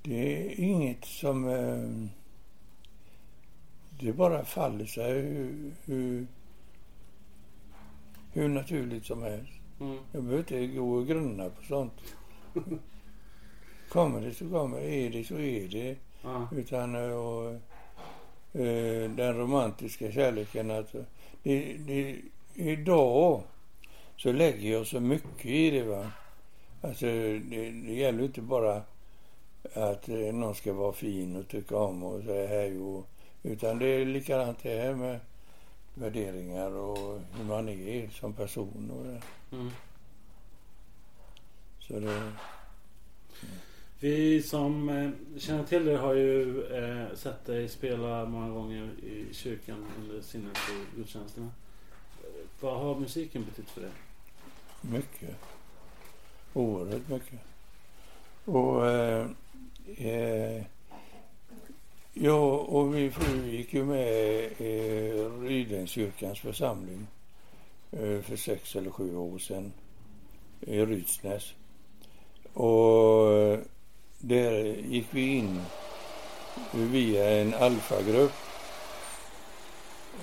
[0.01, 1.47] det är inget som...
[1.47, 2.10] Eh,
[3.99, 6.28] det bara faller sig hur, hur,
[8.34, 9.51] hur naturligt som helst.
[9.80, 9.97] Mm.
[10.12, 12.15] Jag behöver inte gå och grunna på sånt.
[13.89, 14.95] kommer det så kommer det.
[14.95, 15.97] Är det så är det.
[16.21, 16.47] Ja.
[16.51, 17.62] Utan eh, och,
[18.56, 20.72] eh, den romantiska kärleken.
[20.72, 21.06] Alltså,
[21.44, 22.22] det, det,
[22.54, 23.44] idag
[24.18, 25.84] så lägger jag så mycket i det.
[25.84, 26.12] Va?
[26.82, 28.82] Alltså, det, det gäller inte bara
[29.74, 33.08] att eh, någon ska vara fin och tycka om och säga hej och,
[33.44, 35.20] utan det är likadant det här med
[35.94, 38.91] värderingar och hur man är som person.
[38.91, 39.22] Och det.
[39.56, 39.72] Mm.
[41.80, 42.32] Så det...
[43.99, 49.34] Vi som eh, känner till dig har ju eh, sett dig spela många gånger i
[49.34, 51.51] kyrkan under sinnet och gudstjänsterna.
[52.60, 53.91] Vad har musiken betytt för dig?
[54.81, 55.36] Mycket.
[56.53, 57.39] Oerhört mycket.
[58.45, 59.27] Och eh,
[59.97, 60.63] eh
[62.13, 67.08] jag och min fru gick ju med i Rydenskyrkans församling
[67.91, 69.73] eh, för sex eller sju år sedan
[70.62, 71.53] i Rydsnäs.
[72.53, 73.60] Och eh,
[74.19, 75.62] där gick vi in
[76.71, 78.34] via en alfagrupp.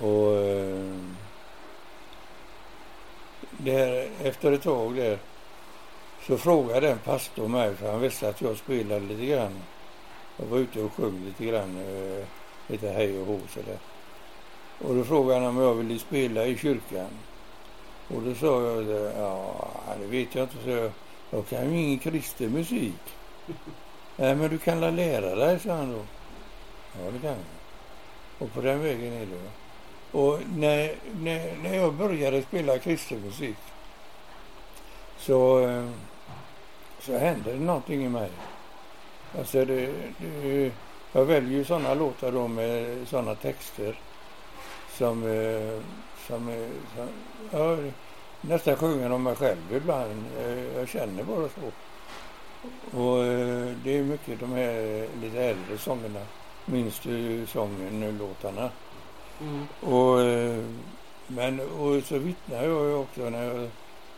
[0.01, 0.95] Och eh,
[3.57, 5.17] där, efter ett tag där
[6.27, 9.59] så frågade en pastor mig, för han visste att jag spelade lite grann.
[10.37, 12.25] Jag var ute och sjöng lite grann, eh,
[12.67, 13.77] lite hej och hå sådär.
[14.79, 17.09] Och då frågade han om jag ville spela i kyrkan.
[18.07, 19.67] Och då sa jag, ja
[19.99, 20.91] det vet jag inte, så jag.
[21.33, 23.01] Jag kan ju ingen kristen musik.
[24.15, 26.01] Nej men du kan la lära dig, sa han då.
[26.99, 27.37] Ja det kan jag.
[28.39, 29.49] Och på den vägen är det.
[30.17, 33.57] Och när, när, när jag började spela kristen musik
[35.17, 35.89] så, eh,
[36.99, 38.29] så hände det någonting i mig.
[39.37, 40.71] Alltså det, det,
[41.11, 43.99] jag väljer ju sådana låtar då med sådana texter
[44.97, 45.79] som, eh,
[46.27, 47.09] som, eh, som
[47.51, 47.91] jag
[48.41, 50.25] nästan sjunger om mig själv ibland.
[50.75, 51.71] Jag känner bara så.
[52.91, 56.21] Och eh, det är mycket de här lite äldre sångerna.
[56.65, 58.69] Minns du sången, låtarna?
[59.41, 59.67] Mm.
[59.79, 60.63] Och, eh,
[61.27, 63.69] men och så vittnar jag ju också när jag,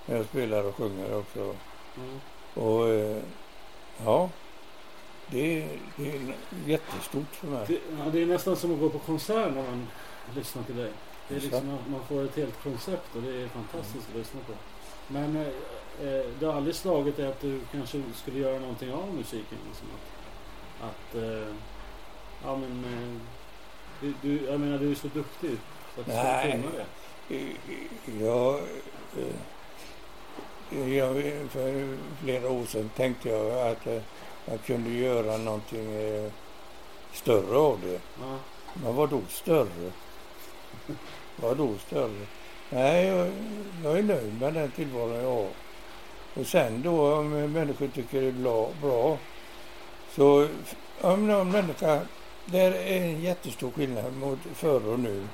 [0.06, 1.56] när jag spelar och sjunger också.
[1.98, 2.20] Mm.
[2.54, 3.18] Och eh,
[4.06, 4.30] ja,
[5.28, 7.66] det, det är jättestort för mig.
[7.68, 9.88] Det, ja, det är nästan som att gå på konsert när man
[10.36, 10.92] lyssnar till dig.
[11.28, 14.12] Det är liksom, man får ett helt koncept och det är fantastiskt mm.
[14.12, 14.54] att lyssna på.
[15.08, 15.52] Men
[16.02, 19.58] eh, eh, det har aldrig slagit dig att du kanske skulle göra någonting av musiken?
[19.68, 21.56] Liksom att, att eh,
[22.44, 23.22] ja men, eh,
[24.02, 25.58] du, du, jag menar du är så duktig
[25.96, 26.50] För att du Nej.
[26.50, 26.86] skulle kunna det?
[28.26, 28.56] Jag,
[30.72, 31.16] eh, jag,
[31.50, 34.02] för flera år sedan tänkte jag att eh,
[34.46, 36.32] jag kunde göra någonting eh,
[37.14, 38.00] större av det.
[38.22, 38.38] Ja.
[38.74, 39.92] Men vad då större?
[41.36, 42.26] Vad då större?
[42.70, 43.32] Nej, jag,
[43.84, 45.50] jag är nöjd med den tillvaron jag har.
[46.36, 49.18] Och sen då om människor tycker det är bra, bra
[50.16, 50.48] så
[51.02, 52.02] om någon människa,
[52.46, 55.28] det är en jättestor skillnad mot förr och nu.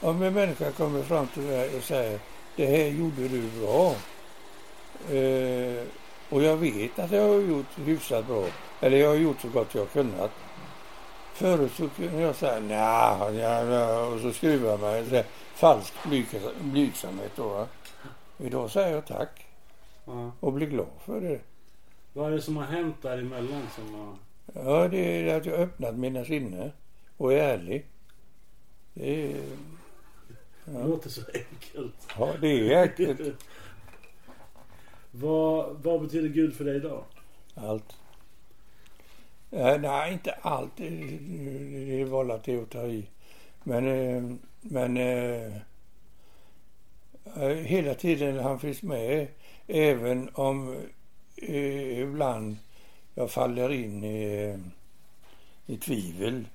[0.00, 2.20] Om en människa kommer fram till mig och säger
[2.56, 3.94] det här gjorde du bra.
[5.16, 5.84] Eh,
[6.30, 8.44] och jag vet att jag har gjort hyfsat bra.
[8.80, 10.30] Eller jag har gjort så gott jag kunnat.
[11.34, 15.24] Förut så kunde jag säga nja, nja, nja och så skruvar man mig.
[15.54, 17.48] Falsk blyg- blygsamhet då.
[17.48, 17.66] Va?
[18.38, 19.51] Idag säger jag tack
[20.04, 20.32] Ja.
[20.40, 21.40] och blir glad för det.
[22.12, 24.14] Vad är det som har hänt däremellan som har...
[24.54, 26.70] Ja, det är att jag öppnat mina sinnen
[27.16, 27.86] och är ärlig.
[28.94, 29.42] Det är,
[30.64, 31.94] Det låter så enkelt.
[32.18, 33.44] ja, det är enkelt.
[35.10, 37.04] Vad, vad betyder Gud för dig idag?
[37.54, 37.96] Allt.
[39.50, 40.76] Eh, nej, inte allt.
[40.76, 43.08] Det, väl till att ta i.
[43.62, 45.56] Men, eh, men eh,
[47.36, 49.28] eh, hela tiden han finns med.
[49.66, 50.76] Även om
[51.36, 52.56] eh, ibland
[53.14, 54.58] jag faller in i, eh,
[55.74, 56.48] i tvivel.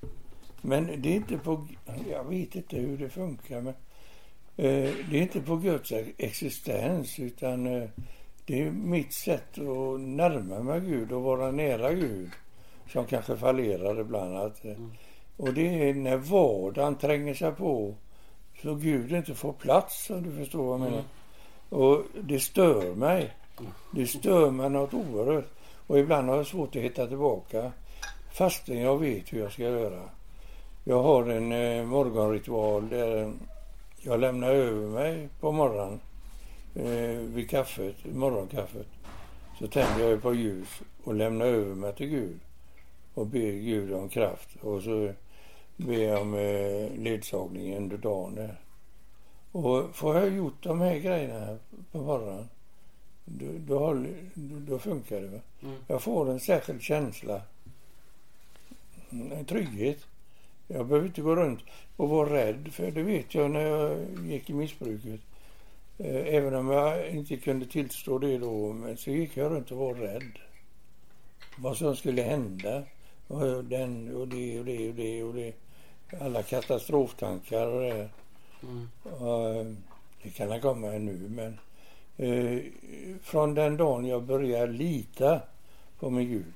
[0.62, 1.68] Men det är inte på...
[2.10, 3.62] Jag vet inte hur det funkar.
[3.62, 3.74] Men,
[4.58, 7.90] eh, det är inte på Guds existens utan eh,
[8.46, 12.30] det är mitt sätt att närma mig Gud och vara nära Gud
[12.92, 14.38] som kanske fallerar ibland.
[14.38, 14.78] Att, eh,
[15.38, 17.96] Och det är när vardagen tränger sig på
[18.62, 21.04] så Gud inte får plats om du förstår vad jag menar.
[21.70, 23.34] Och det stör mig.
[23.92, 25.50] Det stör mig något oerhört.
[25.88, 27.72] Och ibland har jag svårt att hitta tillbaka
[28.34, 30.02] fastän jag vet hur jag ska göra.
[30.84, 33.34] Jag har en eh, morgonritual där
[34.02, 36.00] jag lämnar över mig på morgonen
[36.76, 38.88] eh, vid kaffet, morgonkaffet.
[39.60, 42.40] Så tänder jag ett par ljus och lämnar över mig till Gud
[43.14, 44.50] och ber Gud om kraft.
[44.62, 45.14] Och så
[45.78, 48.36] ber jag om eh, ledsagning under dagen.
[48.36, 48.56] Där.
[49.52, 51.58] Och får jag gjort de här grejerna
[51.92, 52.48] på morgonen
[53.26, 55.42] då, då, håller, då, då funkar det.
[55.64, 55.76] Mm.
[55.88, 57.42] Jag får en särskild känsla.
[59.10, 59.98] En trygghet.
[60.68, 61.60] Jag behöver inte gå runt
[61.96, 65.22] och vara rädd för det vet jag när jag gick i missbruket.
[65.98, 69.78] Eh, Även om jag inte kunde tillstå det då, men så gick jag runt och
[69.78, 70.32] var rädd.
[71.58, 72.84] Vad som skulle hända.
[73.28, 75.54] Och den och det och det och det och det.
[76.22, 78.10] Alla katastroftankar och det.
[78.64, 78.90] Mm.
[79.04, 79.66] Och, eh,
[80.24, 81.60] det kan ha komma nu men
[82.18, 82.64] eh,
[83.22, 85.42] från den dagen jag började lita
[86.00, 86.54] på min Gud.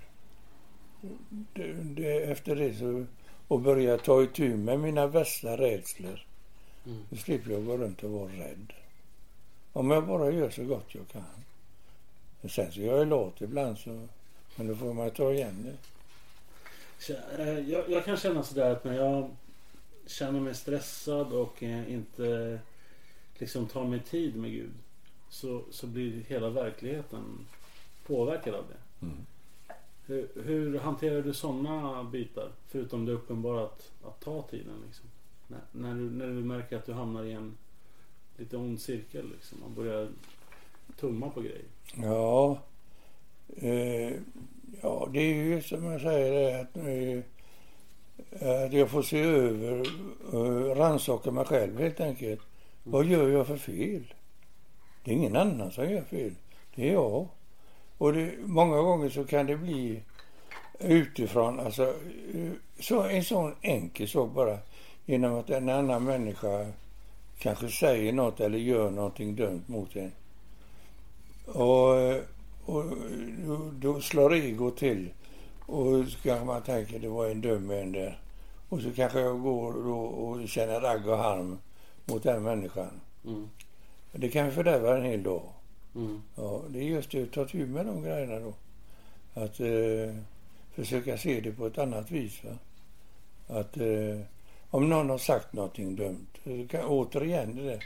[1.53, 3.05] Det, det, efter det så
[3.47, 6.25] och börja ta itu med mina värsta rädslor.
[6.85, 7.03] Mm.
[7.09, 8.73] Då slipper jag gå runt och vara rädd.
[9.73, 11.23] Om jag bara gör så gott jag kan.
[12.41, 14.07] Men sen så är jag lat ibland så,
[14.55, 15.77] men då får man ta igen det.
[17.37, 19.29] Eh, Jag, jag kan känna sådär att när jag
[20.05, 22.59] känner mig stressad och eh, inte
[23.37, 24.71] liksom tar mig tid med Gud
[25.29, 27.23] så, så blir hela verkligheten
[28.05, 29.05] påverkad av det.
[29.05, 29.17] Mm.
[30.05, 32.51] Hur, hur hanterar du sådana bitar?
[32.67, 34.73] Förutom det uppenbara att, att ta tiden.
[34.87, 35.05] Liksom.
[35.47, 37.57] När, när, du, när du märker att du hamnar i en
[38.37, 39.29] lite ond cirkel.
[39.29, 39.59] Liksom.
[39.59, 40.07] Man börjar
[40.99, 41.65] tumma på grejer.
[41.95, 42.59] Ja,
[43.55, 44.13] eh,
[44.81, 47.23] ja det är ju som jag säger att, eh,
[48.31, 49.88] Eh, att jag får se över,
[50.34, 52.41] eh, rannsaka mig själv helt enkelt.
[52.84, 54.13] Vad gör jag för fel?
[55.03, 56.31] Det är ingen annan som gör fel.
[56.75, 57.27] Det är jag.
[57.97, 60.01] Och det, många gånger så kan det bli
[60.79, 61.84] utifrån, alltså
[62.34, 64.57] eh, så, en sån enkel sak bara.
[65.05, 66.67] Genom att en annan människa
[67.39, 70.12] kanske säger något eller gör någonting dumt mot en.
[71.45, 71.95] Och,
[72.65, 72.84] och
[73.45, 75.10] då, då slår ego till.
[75.71, 78.19] Och så kanske man tänker det var en dum en där.
[78.69, 81.58] Och så kanske jag går då och känner ragg och harm
[82.06, 83.02] mot den människan.
[83.25, 83.50] Mm.
[84.12, 85.43] Det kan fördärva en hel dag.
[85.96, 86.21] Mm.
[86.35, 88.54] Ja, det är just det, att ta tur med de grejerna då.
[89.33, 90.15] Att eh,
[90.71, 92.43] försöka se det på ett annat vis.
[92.43, 92.58] Va?
[93.60, 94.19] Att eh,
[94.69, 97.83] om någon har sagt någonting dumt, så kan, återigen det där.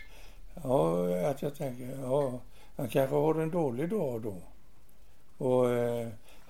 [0.63, 2.39] Ja, att jag tänker, ja,
[2.75, 4.35] han kanske har en dålig dag då.
[5.45, 6.04] Och eh,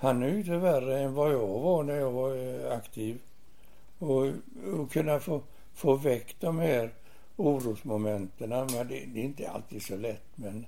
[0.06, 3.22] han är ju inte värre än vad jag var när jag var eh, aktiv.
[4.00, 4.26] Och,
[4.80, 5.42] och kunna få,
[5.74, 6.94] få väck de här
[7.36, 8.50] orosmomenten.
[8.50, 10.24] Men det, det är inte alltid så lätt.
[10.36, 10.66] Men,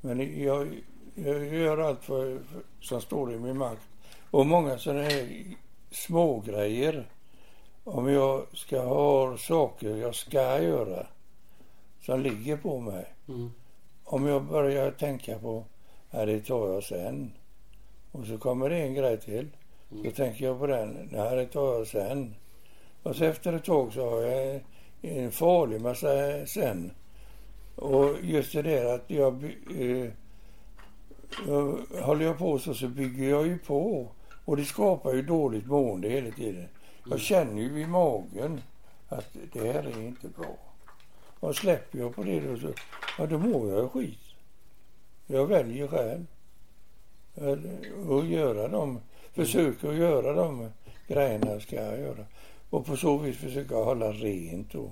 [0.00, 0.68] men jag,
[1.14, 3.82] jag gör allt för, för, som står i min makt.
[4.30, 5.44] Och många sådana här
[5.90, 7.06] små grejer
[7.84, 11.06] om jag ska ha saker jag ska göra
[12.00, 13.06] som ligger på mig.
[13.28, 13.52] Mm.
[14.04, 15.64] Om jag börjar tänka på
[16.10, 17.32] att det tar jag sen.
[18.18, 19.48] Och så kommer det en grej till.
[20.04, 21.08] Så tänker jag på den.
[21.10, 22.34] Det tar jag sen.
[23.02, 24.60] Och så efter ett tag så har jag
[25.02, 26.92] en farlig massa sen.
[27.76, 29.44] Och just det där att jag...
[29.80, 30.10] Eh,
[31.46, 34.08] jag håller jag på så, så bygger jag ju på.
[34.44, 36.68] Och det skapar ju dåligt mående hela tiden.
[37.10, 38.60] Jag känner ju i magen
[39.08, 40.58] att det här är inte bra.
[41.40, 42.68] Och släpper jag på det då så,
[43.18, 44.18] ja då mår jag skit.
[45.26, 46.26] Jag väljer själv.
[47.36, 49.00] Att- Att göra dem,
[49.32, 50.70] försöka att göra de
[51.08, 52.24] grejerna jag ska göra.
[52.70, 54.90] Och på så vis försöka hålla rent då.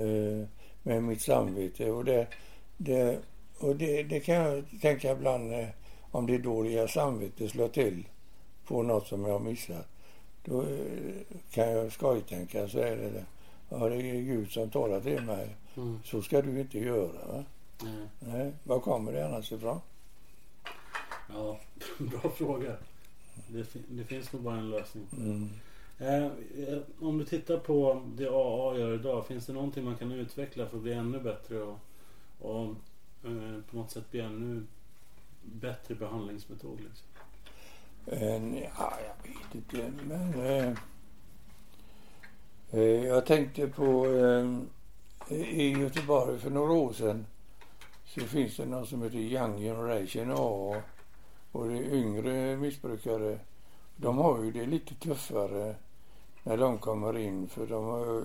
[0.00, 0.46] Eh,
[0.82, 1.90] med mitt samvete.
[1.90, 2.26] Och det,
[2.76, 3.18] det,
[3.58, 5.66] och det, det kan jag tänka ibland eh,
[6.10, 8.04] om det dåliga samvetet slår till
[8.66, 9.86] på något som jag missat.
[10.44, 10.66] Då eh,
[11.50, 13.24] kan jag skojtänka så är det det.
[13.68, 15.48] Ja, det är Gud som talar till mig.
[15.76, 15.98] Mm.
[16.04, 17.26] Så ska du inte göra.
[17.32, 17.44] Va?
[17.82, 18.06] Nej.
[18.20, 19.80] Nej, var kommer det annars ifrån?
[21.34, 21.58] Ja,
[21.98, 22.76] bra fråga.
[23.48, 25.06] Det, det finns nog bara en lösning.
[25.12, 25.48] Mm.
[25.98, 29.26] Eh, eh, om du tittar på det AA gör idag.
[29.26, 31.78] Finns det någonting man kan utveckla för att bli ännu bättre och,
[32.38, 32.64] och
[33.24, 34.66] eh, på något sätt bli ännu
[35.42, 36.78] bättre behandlingsmetod?
[36.80, 37.06] Liksom?
[38.06, 40.46] En, ja, jag vet inte, men...
[40.46, 40.74] Eh,
[42.70, 44.06] eh, jag tänkte på...
[44.06, 47.26] Eh, I Göteborg för några år sedan
[48.04, 50.82] så finns det något som heter Young Generation AA.
[51.52, 53.38] Och yngre missbrukare.
[53.96, 55.74] De har ju det lite tuffare
[56.42, 58.24] när de kommer in för de har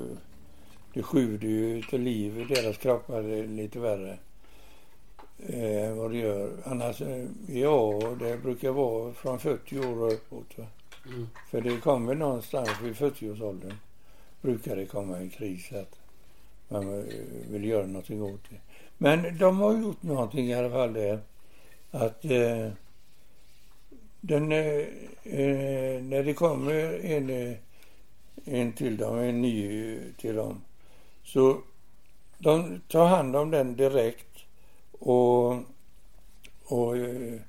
[0.93, 4.17] det sjuder ju till liv i deras kroppar är lite värre
[5.37, 6.51] eh, vad det gör.
[6.65, 10.57] Annars, eh, ja, det brukar vara från 40 år och uppåt.
[10.57, 10.65] Va?
[11.05, 11.27] Mm.
[11.49, 13.73] För det kommer någonstans vid 40-årsåldern
[14.41, 15.99] brukar det komma en kris att
[16.67, 17.03] man eh,
[17.49, 18.57] vill göra någonting åt det.
[18.97, 21.19] Men de har gjort någonting i alla fall det
[21.91, 22.69] att eh,
[24.21, 24.87] den, eh,
[25.23, 27.57] eh, när det kommer en, eh,
[28.45, 30.61] en till dem, en ny till dem,
[31.23, 31.57] så
[32.37, 34.45] de tar hand om den direkt
[34.99, 35.55] och,
[36.65, 37.39] och eh,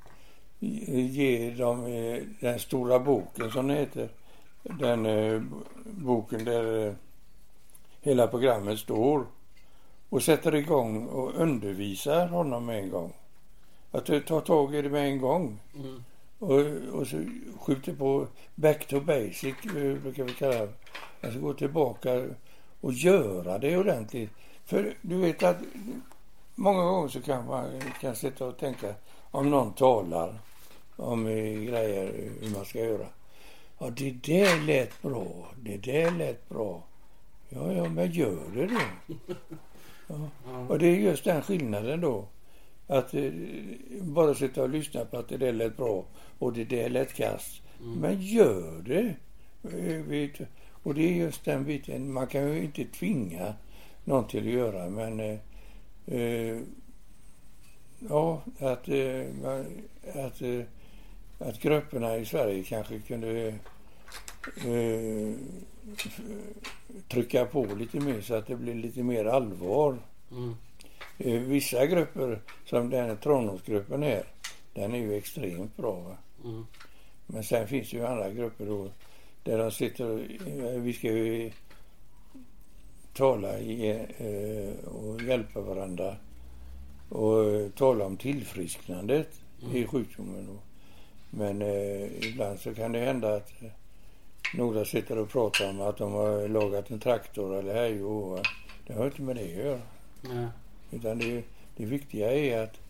[0.60, 4.08] ger dem eh, den stora boken som det heter.
[4.62, 5.42] Den eh,
[5.84, 6.94] boken där eh,
[8.00, 9.26] hela programmet står
[10.08, 13.12] och sätter igång och undervisar honom med en gång.
[13.90, 16.04] Att du tar tag i det med en gång Mm
[16.38, 16.60] och,
[16.92, 17.24] och så
[17.60, 20.72] skjuter på back to basic eh, brukar vi kalla det.
[21.22, 22.28] Alltså gå tillbaka
[22.80, 24.30] och göra det ordentligt.
[24.64, 25.56] För du vet att
[26.54, 28.94] många gånger så kan man kan sitta och tänka
[29.30, 30.38] om någon talar
[30.96, 33.06] om eh, grejer hur man ska göra.
[33.78, 35.26] Ja, det där lät bra.
[35.56, 36.82] Det där lät bra.
[37.48, 38.80] Ja, ja, men gör det då.
[40.06, 40.28] Ja.
[40.68, 42.24] Och det är just den skillnaden då.
[42.88, 43.32] Att eh,
[44.00, 46.04] bara sitta och lyssna på att det där lät bra
[46.38, 47.62] och det där lät kast.
[48.00, 49.14] Men gör det.
[49.62, 50.46] Eh.
[50.82, 52.12] Och det är just den biten.
[52.12, 53.54] Man kan ju inte tvinga
[54.04, 55.38] någon till att göra men eh,
[56.06, 56.60] eh,
[58.08, 59.66] ja, att, eh, man,
[60.14, 60.60] att, eh,
[61.38, 63.54] att grupperna i Sverige kanske kunde
[67.08, 69.98] trycka på lite mer så att det blir lite mer allvar.
[70.30, 70.54] Mm.
[71.18, 74.24] Eh, Vissa grupper, som den här Tranåsgruppen är,
[74.74, 76.16] den är ju extremt bra.
[76.44, 76.66] Mm.
[77.26, 78.88] Men sen finns det ju andra grupper då
[79.42, 81.50] där de sitter och, eh, vi ska ju
[83.12, 86.16] tala i, eh, och hjälpa varandra
[87.08, 89.40] och tala om tillfrisknandet
[89.72, 90.58] i sjukdomen.
[91.30, 91.62] Men
[92.22, 93.52] ibland så kan det hända att
[94.54, 98.46] några sitter och pratar om att de har lagat en traktor eller hej och.
[98.86, 99.80] Det har inte med det att göra.
[100.20, 100.46] Nej.
[100.90, 101.44] Utan det,
[101.76, 102.80] det viktiga är att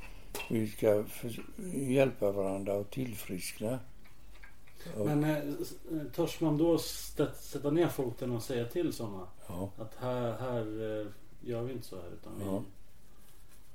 [0.50, 1.40] vi ska för,
[1.74, 3.78] hjälpa varandra att tillfriskna.
[4.96, 5.42] Och, Men eh, eh,
[6.14, 9.26] törs man då sätta ner foten och säga till sådana?
[9.48, 11.06] ja, Att här, här eh,
[11.48, 12.32] gör vi inte så här utan.
[12.46, 12.62] Ja.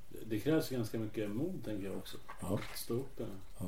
[0.08, 2.16] Det- Det krävs ganska mycket mod tänker jag också.
[2.40, 2.54] Ja.
[2.72, 3.20] Att stå upp.
[3.58, 3.66] Ja.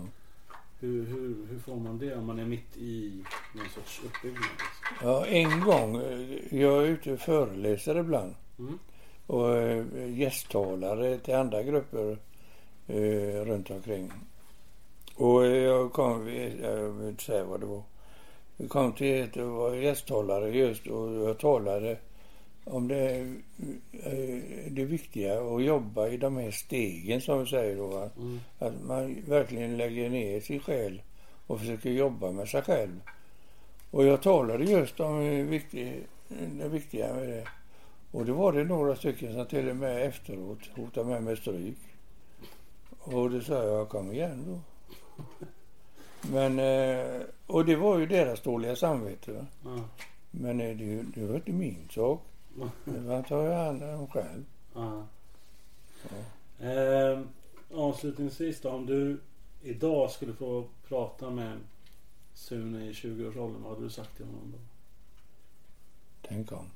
[0.80, 4.44] Hur, hur, hur får man det om man är mitt i någon sorts uppbyggnad?
[5.02, 5.94] Ja, en gång,
[6.50, 8.78] jag är ute och föreläser ibland Mm.
[9.26, 12.18] Och eh, gästtalare till andra grupper
[12.86, 14.12] eh, runt omkring.
[15.16, 16.28] Och eh, jag kom,
[16.62, 17.82] jag vill inte säga vad det var.
[18.56, 21.98] Jag kom till ett och var gästtalare just och jag talade
[22.64, 23.18] om det,
[23.92, 24.38] eh,
[24.70, 28.10] det viktiga att jobba i de här stegen som vi säger då.
[28.16, 28.40] Mm.
[28.58, 31.02] Att man verkligen lägger ner sin själ
[31.46, 33.00] och försöker jobba med sig själv.
[33.90, 35.20] Och jag talade just om
[36.58, 37.48] det viktiga med det.
[38.16, 41.78] Och det var det några stycken som till och med efteråt hotade med mig stryk.
[42.98, 44.60] Och då sa jag, kom igen då.
[46.20, 49.46] Men, eh, och det var ju deras dåliga samvete.
[49.64, 49.84] Ja.
[50.30, 52.22] Men eh, det, det var inte min sak.
[52.84, 54.44] Det tar jag hand om själv.
[54.74, 55.06] Ja.
[56.66, 57.20] Eh,
[57.74, 59.20] avslutningsvis då, om du
[59.62, 61.58] idag skulle få prata med
[62.34, 64.58] Sune i 20-årsåldern, vad hade du sagt till honom då?
[66.28, 66.66] Tänk om.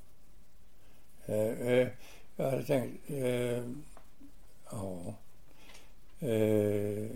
[1.27, 1.89] Eh, eh,
[2.37, 3.65] jag hade tänkt, eh,
[4.71, 5.15] ja,
[6.21, 7.11] eh,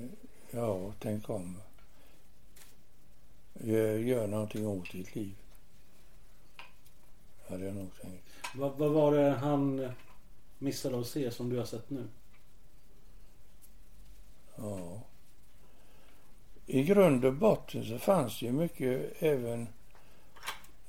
[0.51, 1.57] ja, tänk om.
[3.53, 5.35] Gör, gör någonting åt ditt liv.
[7.49, 8.29] Hade jag nog tänkt.
[8.55, 9.91] Vad, vad var det han
[10.59, 12.09] missade att se som du har sett nu?
[14.57, 15.01] Ja.
[16.67, 19.69] I grund och botten så fanns det ju mycket även,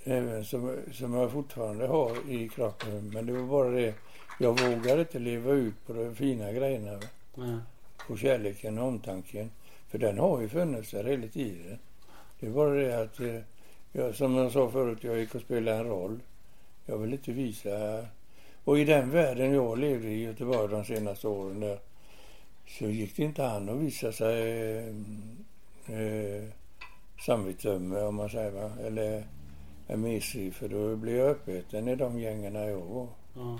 [0.05, 3.11] även som, som jag fortfarande har i kroppen.
[3.13, 3.93] Men det var bara det,
[4.39, 6.99] jag vågade inte leva ut på de fina grejerna.
[7.35, 7.57] Nej.
[8.07, 9.51] På kärleken och omtanken.
[9.89, 11.79] För den har ju funnits där hela tiden.
[12.39, 13.39] Det är bara det att, eh,
[13.91, 16.19] jag, som jag sa förut, jag gick och spelade en roll.
[16.85, 18.05] Jag vill inte visa...
[18.63, 21.79] Och i den världen jag levde i Göteborg de senaste åren där,
[22.67, 26.43] så gick det inte an att visa sig eh, eh,
[27.25, 28.71] samvetsömme om man säger va.
[28.85, 29.23] Eller
[29.87, 33.07] är mesig för då blir jag uppäten i de gängerna jag var.
[33.33, 33.59] Ja.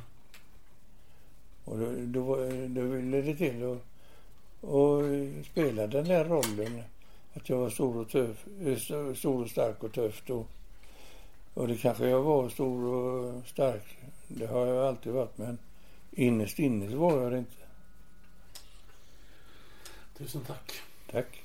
[1.66, 2.36] Och då, då,
[2.68, 3.82] då ville det till att
[4.66, 5.02] och
[5.52, 6.84] spela den där rollen.
[7.34, 8.78] Att jag var stor och, tuff, eh,
[9.16, 10.46] stor och stark och tuff då.
[11.54, 13.98] Och det kanske jag var stor och stark.
[14.28, 15.58] Det har jag alltid varit men
[16.12, 17.58] innerst inne var jag det inte.
[20.18, 20.72] Tusen tack.
[21.12, 21.45] Tack.